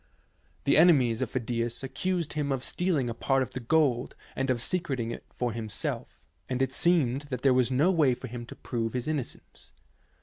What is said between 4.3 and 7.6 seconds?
and of secreting it for himself, and it seemed that there